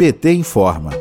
PT 0.00 0.32
informa. 0.32 0.92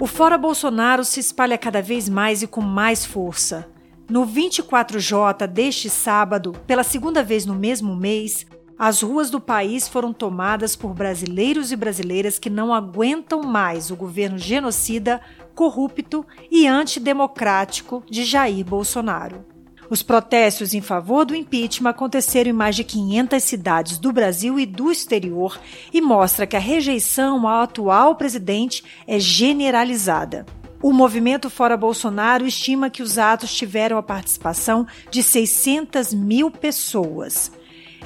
O 0.00 0.06
Fora 0.06 0.38
Bolsonaro 0.38 1.04
se 1.04 1.20
espalha 1.20 1.58
cada 1.58 1.82
vez 1.82 2.08
mais 2.08 2.40
e 2.40 2.46
com 2.46 2.62
mais 2.62 3.04
força. 3.04 3.68
No 4.08 4.26
24J 4.26 5.46
deste 5.46 5.90
sábado, 5.90 6.52
pela 6.66 6.82
segunda 6.82 7.22
vez 7.22 7.44
no 7.44 7.54
mesmo 7.54 7.94
mês, 7.94 8.46
as 8.78 9.02
ruas 9.02 9.28
do 9.28 9.42
país 9.42 9.86
foram 9.86 10.10
tomadas 10.10 10.74
por 10.74 10.94
brasileiros 10.94 11.70
e 11.70 11.76
brasileiras 11.76 12.38
que 12.38 12.48
não 12.48 12.72
aguentam 12.72 13.42
mais 13.42 13.90
o 13.90 13.96
governo 13.96 14.38
genocida, 14.38 15.20
corrupto 15.54 16.24
e 16.50 16.66
antidemocrático 16.66 18.02
de 18.08 18.24
Jair 18.24 18.64
Bolsonaro. 18.64 19.44
Os 19.90 20.02
protestos 20.02 20.74
em 20.74 20.82
favor 20.82 21.24
do 21.24 21.34
impeachment 21.34 21.90
aconteceram 21.90 22.50
em 22.50 22.54
mais 22.54 22.76
de 22.76 22.84
500 22.84 23.42
cidades 23.42 23.98
do 23.98 24.12
Brasil 24.12 24.58
e 24.60 24.66
do 24.66 24.92
exterior 24.92 25.58
e 25.92 26.00
mostra 26.00 26.46
que 26.46 26.56
a 26.56 26.60
rejeição 26.60 27.48
ao 27.48 27.62
atual 27.62 28.14
presidente 28.14 28.84
é 29.06 29.18
generalizada. 29.18 30.44
O 30.82 30.92
movimento 30.92 31.50
Fora 31.50 31.76
Bolsonaro 31.76 32.46
estima 32.46 32.90
que 32.90 33.02
os 33.02 33.18
atos 33.18 33.52
tiveram 33.52 33.98
a 33.98 34.02
participação 34.02 34.86
de 35.10 35.22
600 35.22 36.12
mil 36.14 36.50
pessoas. 36.50 37.50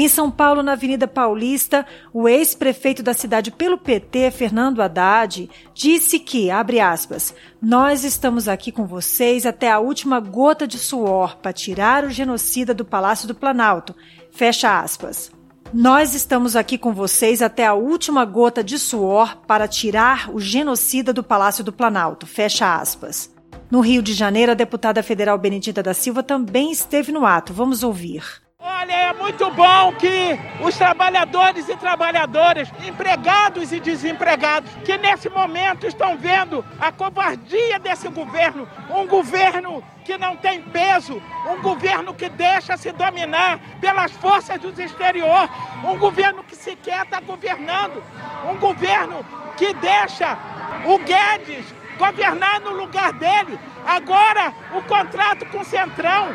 Em 0.00 0.06
São 0.06 0.30
Paulo, 0.30 0.62
na 0.62 0.74
Avenida 0.74 1.08
Paulista, 1.08 1.84
o 2.12 2.28
ex-prefeito 2.28 3.02
da 3.02 3.12
cidade 3.12 3.50
pelo 3.50 3.76
PT, 3.76 4.30
Fernando 4.30 4.80
Haddad, 4.80 5.50
disse 5.74 6.20
que, 6.20 6.52
abre 6.52 6.78
aspas, 6.78 7.34
nós 7.60 8.04
estamos 8.04 8.46
aqui 8.46 8.70
com 8.70 8.86
vocês 8.86 9.44
até 9.44 9.68
a 9.68 9.80
última 9.80 10.20
gota 10.20 10.68
de 10.68 10.78
suor 10.78 11.38
para 11.38 11.52
tirar 11.52 12.04
o 12.04 12.10
genocida 12.10 12.72
do 12.72 12.84
Palácio 12.84 13.26
do 13.26 13.34
Planalto. 13.34 13.92
Fecha 14.30 14.78
aspas. 14.78 15.32
Nós 15.74 16.14
estamos 16.14 16.54
aqui 16.54 16.78
com 16.78 16.94
vocês 16.94 17.42
até 17.42 17.66
a 17.66 17.74
última 17.74 18.24
gota 18.24 18.62
de 18.62 18.78
suor 18.78 19.38
para 19.48 19.66
tirar 19.66 20.30
o 20.32 20.38
genocida 20.38 21.12
do 21.12 21.24
Palácio 21.24 21.64
do 21.64 21.72
Planalto. 21.72 22.24
Fecha 22.24 22.76
aspas. 22.76 23.34
No 23.68 23.80
Rio 23.80 24.00
de 24.00 24.14
Janeiro, 24.14 24.52
a 24.52 24.54
deputada 24.54 25.02
federal 25.02 25.36
Benedita 25.36 25.82
da 25.82 25.92
Silva 25.92 26.22
também 26.22 26.70
esteve 26.70 27.10
no 27.10 27.26
ato. 27.26 27.52
Vamos 27.52 27.82
ouvir. 27.82 28.46
Olha, 28.88 29.10
é 29.10 29.12
muito 29.12 29.50
bom 29.50 29.92
que 29.92 30.38
os 30.62 30.74
trabalhadores 30.74 31.68
e 31.68 31.76
trabalhadoras, 31.76 32.72
empregados 32.86 33.70
e 33.70 33.78
desempregados, 33.78 34.70
que 34.82 34.96
nesse 34.96 35.28
momento 35.28 35.86
estão 35.86 36.16
vendo 36.16 36.64
a 36.80 36.90
covardia 36.90 37.78
desse 37.78 38.08
governo, 38.08 38.66
um 38.88 39.06
governo 39.06 39.84
que 40.06 40.16
não 40.16 40.36
tem 40.36 40.62
peso, 40.62 41.20
um 41.46 41.60
governo 41.60 42.14
que 42.14 42.30
deixa 42.30 42.78
se 42.78 42.90
dominar 42.90 43.60
pelas 43.78 44.10
forças 44.12 44.58
do 44.58 44.70
exterior, 44.80 45.50
um 45.84 45.98
governo 45.98 46.42
que 46.42 46.56
sequer 46.56 47.02
está 47.02 47.20
governando, 47.20 48.02
um 48.50 48.56
governo 48.56 49.22
que 49.58 49.74
deixa 49.74 50.38
o 50.86 50.98
Guedes 51.00 51.74
governar 51.98 52.60
no 52.60 52.70
lugar 52.70 53.12
dele. 53.12 53.58
Agora, 53.86 54.54
o 54.74 54.82
contrato 54.82 55.44
com 55.46 55.58
o 55.58 55.64
Centrão, 55.64 56.32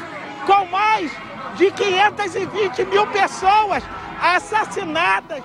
de 1.57 1.71
520 1.71 2.85
mil 2.85 3.07
pessoas 3.07 3.83
assassinadas. 4.21 5.43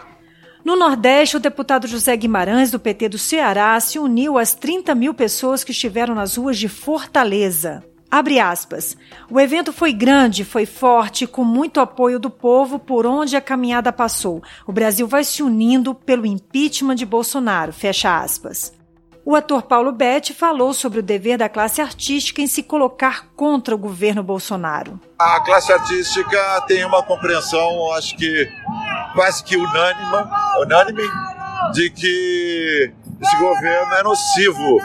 No 0.65 0.77
Nordeste, 0.77 1.37
o 1.37 1.41
deputado 1.41 1.87
José 1.87 2.17
Guimarães, 2.17 2.71
do 2.71 2.79
PT 2.79 3.09
do 3.11 3.19
Ceará, 3.19 3.79
se 3.81 3.99
uniu 3.99 4.37
às 4.37 4.55
30 4.55 4.95
mil 4.95 5.15
pessoas 5.15 5.65
que 5.65 5.73
estiveram 5.73 6.15
nas 6.15 6.37
ruas 6.37 6.59
de 6.59 6.69
Fortaleza. 6.69 7.83
Abre 8.11 8.41
aspas. 8.41 8.97
O 9.31 9.39
evento 9.39 9.73
foi 9.73 9.93
grande, 9.93 10.45
foi 10.45 10.65
forte, 10.65 11.27
com 11.27 11.45
muito 11.45 11.79
apoio 11.79 12.19
do 12.19 12.31
povo 12.31 12.79
por 12.79 13.05
onde 13.07 13.37
a 13.37 13.41
caminhada 13.41 13.93
passou. 13.93 14.43
O 14.67 14.73
Brasil 14.73 15.07
vai 15.07 15.25
se 15.25 15.43
unindo 15.43 15.95
pelo 15.95 16.25
impeachment 16.25 16.95
de 16.95 17.05
Bolsonaro. 17.05 17.73
Fecha 17.73 18.19
aspas. 18.19 18.78
O 19.31 19.37
ator 19.37 19.61
Paulo 19.61 19.93
Betti 19.93 20.33
falou 20.33 20.73
sobre 20.73 21.01
o 21.01 21.03
dever 21.03 21.37
da 21.37 21.51
classe 21.51 21.83
artística 21.83 22.41
em 22.41 22.47
se 22.47 22.63
colocar 22.63 23.27
contra 23.37 23.75
o 23.75 23.79
governo 23.79 24.23
Bolsonaro. 24.23 24.99
A 25.19 25.41
classe 25.41 25.71
artística 25.71 26.65
tem 26.67 26.83
uma 26.83 27.03
compreensão, 27.03 27.93
acho 27.93 28.17
que 28.17 28.49
quase 29.13 29.45
que 29.45 29.55
unânime, 29.55 30.31
unânime 30.63 31.03
de 31.75 31.91
que 31.91 32.91
esse 33.21 33.37
governo 33.37 33.95
é 33.97 34.03
nocivo 34.03 34.81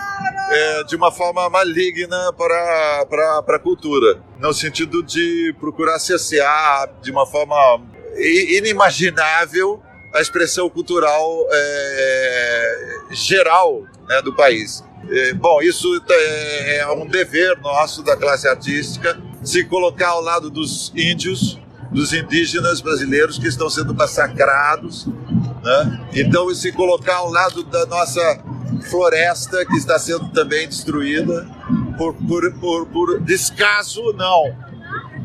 é, 0.52 0.84
de 0.84 0.98
uma 0.98 1.10
forma 1.10 1.50
maligna 1.50 2.34
para, 2.34 3.06
para, 3.10 3.44
para 3.44 3.56
a 3.56 3.60
cultura, 3.60 4.22
no 4.40 4.54
sentido 4.54 5.02
de 5.02 5.56
procurar 5.58 6.00
cessear 6.00 6.90
de 7.02 7.12
uma 7.12 7.26
forma 7.26 7.82
inimaginável 8.18 9.82
a 10.14 10.22
expressão 10.22 10.70
cultural 10.70 11.48
é, 11.52 12.98
geral 13.12 13.84
né, 14.08 14.22
do 14.22 14.36
país. 14.36 14.84
Bom, 15.36 15.62
isso 15.62 16.02
é, 16.10 16.78
é 16.78 16.92
um 16.92 17.06
dever 17.06 17.60
nosso 17.60 18.02
da 18.04 18.16
classe 18.16 18.48
artística 18.48 19.20
se 19.44 19.66
colocar 19.66 20.10
ao 20.10 20.22
lado 20.22 20.50
dos 20.50 20.92
índios, 20.96 21.60
dos 21.92 22.14
indígenas 22.14 22.80
brasileiros 22.80 23.38
que 23.38 23.48
estão 23.48 23.70
sendo 23.70 23.94
massacrados, 23.94 25.06
né? 25.62 26.08
então 26.14 26.54
se 26.56 26.72
colocar 26.72 27.18
ao 27.18 27.30
lado 27.30 27.64
da 27.64 27.86
nossa 27.86 28.40
floresta 28.90 29.66
que 29.66 29.76
está 29.76 30.00
sendo 30.00 30.30
também 30.30 30.68
destruída 30.68 31.48
por, 31.98 32.14
por, 32.16 32.52
por, 32.54 32.86
por 32.88 33.20
descaso, 33.22 34.02
não, 34.14 34.56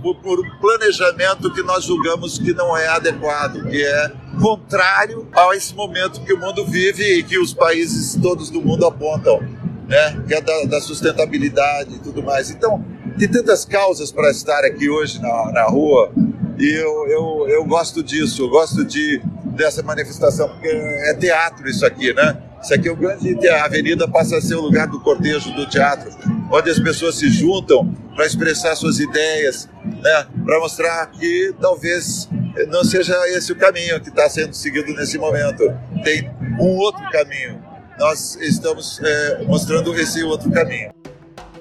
por, 0.03 0.17
por 0.17 0.59
planejamento 0.61 1.53
que 1.53 1.63
nós 1.63 1.85
julgamos 1.85 2.39
que 2.39 2.53
não 2.53 2.77
é 2.77 2.89
adequado, 2.89 3.63
que 3.69 3.83
é 3.83 4.13
contrário 4.41 5.27
a 5.35 5.55
esse 5.55 5.75
momento 5.75 6.21
que 6.23 6.33
o 6.33 6.39
mundo 6.39 6.65
vive 6.65 7.19
e 7.19 7.23
que 7.23 7.39
os 7.39 7.53
países 7.53 8.17
todos 8.21 8.51
do 8.51 8.61
mundo 8.61 8.87
apontam, 8.87 9.41
né? 9.89 10.23
que 10.27 10.35
é 10.35 10.41
da, 10.41 10.65
da 10.65 10.81
sustentabilidade 10.81 11.97
e 11.97 11.99
tudo 11.99 12.23
mais. 12.23 12.51
Então, 12.51 12.85
tem 13.19 13.29
tantas 13.29 13.65
causas 13.65 14.13
para 14.13 14.31
estar 14.31 14.65
aqui 14.65 14.89
hoje 14.89 15.21
na, 15.21 15.53
na 15.53 15.65
rua 15.65 16.13
e 16.59 16.75
eu, 16.75 17.07
eu, 17.07 17.49
eu 17.49 17.65
gosto 17.65 18.03
disso, 18.03 18.43
eu 18.43 18.49
gosto 18.49 18.85
de, 18.85 19.21
dessa 19.57 19.83
manifestação, 19.83 20.49
porque 20.49 20.69
é 20.69 21.15
teatro 21.15 21.69
isso 21.69 21.87
aqui, 21.87 22.13
né? 22.13 22.37
Isso 22.61 22.75
aqui 22.75 22.89
é 22.89 22.93
o 22.93 22.97
grande. 22.97 23.49
A 23.49 23.65
avenida 23.65 24.09
passa 24.09 24.37
a 24.37 24.41
ser 24.41 24.57
o 24.57 24.61
lugar 24.61 24.89
do 24.89 25.01
cortejo 25.01 25.53
do 25.55 25.69
teatro, 25.69 26.11
onde 26.51 26.71
as 26.71 26.79
pessoas 26.81 27.15
se 27.17 27.29
juntam 27.31 27.95
para 28.15 28.27
expressar 28.27 28.75
suas 28.75 28.99
ideias, 28.99 29.69
né? 29.85 30.27
para 30.45 30.59
mostrar 30.59 31.07
que 31.07 31.55
talvez 31.61 32.29
não 32.67 32.85
seja 32.85 33.15
esse 33.29 33.53
o 33.53 33.57
caminho 33.57 34.01
que 34.01 34.09
está 34.09 34.29
sendo 34.29 34.55
seguido 34.55 34.93
nesse 34.95 35.19
momento. 35.19 35.63
Tem 36.03 36.31
um 36.61 36.77
outro 36.77 37.03
caminho. 37.11 37.63
Nós 37.99 38.37
estamos 38.37 39.01
é, 39.03 39.45
mostrando 39.45 39.95
esse 39.95 40.23
outro 40.23 40.51
caminho. 40.51 40.93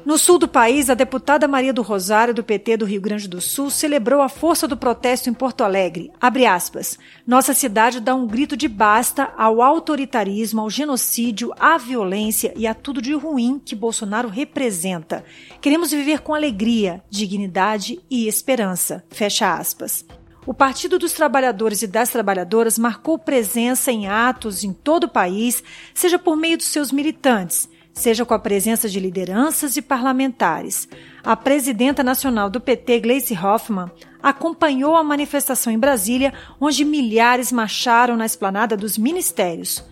No 0.07 0.17
sul 0.17 0.39
do 0.39 0.47
país, 0.47 0.89
a 0.89 0.93
deputada 0.93 1.49
Maria 1.49 1.73
do 1.73 1.81
Rosário, 1.81 2.33
do 2.33 2.41
PT 2.41 2.77
do 2.77 2.85
Rio 2.85 3.01
Grande 3.01 3.27
do 3.27 3.41
Sul, 3.41 3.69
celebrou 3.69 4.21
a 4.21 4.29
força 4.29 4.65
do 4.65 4.77
protesto 4.77 5.29
em 5.29 5.33
Porto 5.33 5.65
Alegre. 5.65 6.13
Abre 6.21 6.45
aspas. 6.45 6.97
Nossa 7.27 7.53
cidade 7.53 7.99
dá 7.99 8.15
um 8.15 8.25
grito 8.25 8.55
de 8.55 8.69
basta 8.69 9.33
ao 9.37 9.61
autoritarismo, 9.61 10.61
ao 10.61 10.69
genocídio, 10.69 11.51
à 11.59 11.77
violência 11.77 12.53
e 12.55 12.65
a 12.65 12.73
tudo 12.73 13.01
de 13.01 13.13
ruim 13.13 13.59
que 13.59 13.75
Bolsonaro 13.75 14.29
representa. 14.29 15.25
Queremos 15.59 15.91
viver 15.91 16.21
com 16.21 16.33
alegria, 16.33 17.03
dignidade 17.09 17.99
e 18.09 18.29
esperança. 18.29 19.03
Fecha 19.09 19.57
aspas. 19.57 20.05
O 20.47 20.53
Partido 20.53 20.97
dos 20.97 21.11
Trabalhadores 21.11 21.81
e 21.81 21.87
das 21.87 22.09
Trabalhadoras 22.09 22.79
marcou 22.79 23.19
presença 23.19 23.91
em 23.91 24.07
atos 24.07 24.63
em 24.63 24.71
todo 24.71 25.03
o 25.03 25.09
país, 25.09 25.61
seja 25.93 26.17
por 26.17 26.37
meio 26.37 26.55
dos 26.55 26.67
seus 26.67 26.89
militantes, 26.89 27.67
seja 27.93 28.25
com 28.25 28.33
a 28.33 28.39
presença 28.39 28.87
de 28.87 28.97
lideranças 28.97 29.75
e 29.75 29.81
parlamentares. 29.81 30.87
A 31.21 31.35
presidenta 31.35 32.01
nacional 32.01 32.49
do 32.49 32.61
PT, 32.61 33.01
Gleice 33.01 33.37
Hoffmann, 33.37 33.91
acompanhou 34.23 34.95
a 34.95 35.03
manifestação 35.03 35.73
em 35.73 35.77
Brasília, 35.77 36.33
onde 36.61 36.85
milhares 36.85 37.51
marcharam 37.51 38.15
na 38.15 38.25
esplanada 38.25 38.77
dos 38.77 38.97
ministérios. 38.97 39.83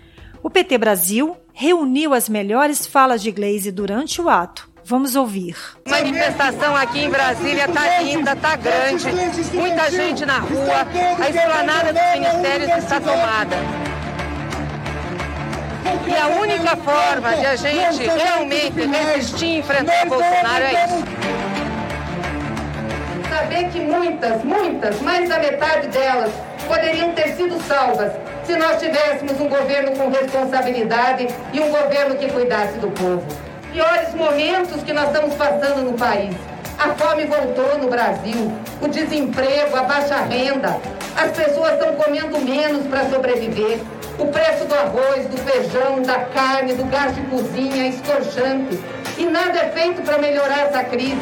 O 0.42 0.50
PT 0.50 0.78
Brasil 0.78 1.36
reuniu 1.52 2.14
as 2.14 2.30
melhores 2.30 2.88
falas 2.88 3.22
de 3.22 3.30
Gleisi 3.30 3.74
durante 3.74 4.22
o 4.22 4.30
ato. 4.30 4.74
Vamos 4.88 5.16
ouvir. 5.16 5.58
A 5.88 5.90
manifestação 5.90 6.76
aqui 6.76 7.00
em 7.06 7.10
Brasília 7.10 7.66
está 7.66 8.02
linda, 8.02 8.34
está 8.34 8.56
grande, 8.56 9.08
muita 9.52 9.90
gente 9.90 10.24
na 10.28 10.38
rua, 10.38 10.86
a 11.20 11.28
esplanada 11.28 11.92
dos 11.92 12.04
ministérios 12.14 12.84
está 12.84 13.02
tomada. 13.02 13.56
E 16.08 16.16
a 16.16 16.28
única 16.40 16.78
forma 16.78 17.36
de 17.36 17.46
a 17.48 17.56
gente 17.56 18.04
realmente 18.04 18.86
resistir 18.86 19.46
e 19.46 19.58
enfrentar 19.58 20.06
Bolsonaro 20.06 20.64
é 20.64 20.86
isso. 20.86 21.04
Saber 23.28 23.70
que 23.72 23.80
muitas, 23.80 24.44
muitas, 24.44 25.02
mais 25.02 25.28
da 25.28 25.40
metade 25.40 25.88
delas 25.88 26.32
poderiam 26.68 27.12
ter 27.14 27.36
sido 27.36 27.60
salvas 27.64 28.12
se 28.44 28.56
nós 28.56 28.80
tivéssemos 28.80 29.42
um 29.42 29.50
governo 29.50 29.94
com 29.98 30.10
responsabilidade 30.10 31.28
e 31.52 31.60
um 31.60 31.72
governo 31.72 32.16
que 32.18 32.32
cuidasse 32.32 32.78
do 32.78 32.92
povo 32.92 33.26
piores 33.76 34.14
momentos 34.14 34.82
que 34.84 34.94
nós 34.94 35.08
estamos 35.08 35.36
passando 35.36 35.84
no 35.84 35.98
país. 35.98 36.34
A 36.80 36.90
fome 36.94 37.26
voltou 37.26 37.78
no 37.78 37.90
Brasil, 37.90 38.54
o 38.82 38.88
desemprego, 38.88 39.76
a 39.76 39.84
baixa 39.84 40.16
renda, 40.22 40.80
as 41.18 41.32
pessoas 41.32 41.74
estão 41.74 41.94
comendo 41.96 42.40
menos 42.40 42.88
para 42.88 43.10
sobreviver. 43.10 43.80
O 44.18 44.28
preço 44.28 44.64
do 44.64 44.74
arroz, 44.74 45.28
do 45.28 45.38
feijão, 45.38 46.02
da 46.02 46.20
carne, 46.20 46.74
do 46.74 46.86
gás 46.86 47.14
de 47.16 47.22
cozinha 47.24 47.84
é 47.84 47.90
escorchante. 47.90 48.80
E 49.18 49.26
nada 49.26 49.60
é 49.60 49.70
feito 49.72 50.02
para 50.04 50.20
melhorar 50.20 50.68
essa 50.68 50.84
crise. 50.86 51.18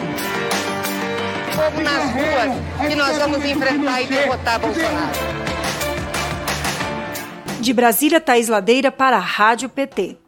Fogo 1.56 1.82
nas 1.82 2.12
ruas 2.12 2.88
que 2.88 2.96
nós 2.96 3.18
vamos 3.18 3.44
enfrentar 3.44 4.02
e 4.02 4.06
derrotar 4.06 4.60
Bolsonaro. 4.60 5.12
De 7.60 7.74
Brasília, 7.74 8.22
Thaís 8.22 8.48
Ladeira 8.48 8.92
para 8.92 9.18
a 9.18 9.22
Rádio 9.22 9.70
PT. 9.70 10.23